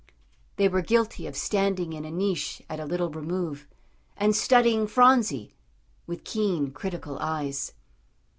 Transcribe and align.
They 0.55 0.67
were 0.67 0.81
guilty 0.81 1.27
of 1.27 1.35
standing 1.37 1.93
in 1.93 2.05
a 2.05 2.09
niche 2.09 2.59
at 2.67 2.79
a 2.79 2.85
little 2.85 3.11
remove, 3.11 3.67
and 4.17 4.35
studying 4.35 4.87
Phronsie 4.87 5.53
with 6.07 6.23
keen, 6.23 6.71
critical 6.71 7.19
eyes. 7.19 7.73